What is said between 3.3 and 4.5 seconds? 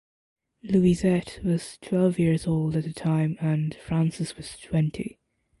and Francis